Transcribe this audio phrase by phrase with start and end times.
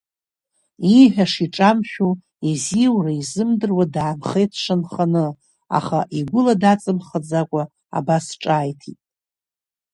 [0.95, 2.09] Ииҳәаша иҿамшәо,
[2.49, 5.25] изиура изымдыруа даанхеит дшанханы,
[5.77, 7.63] аха игәыла даҵамхаӡакәа
[7.97, 8.99] абас ҿааиҭит…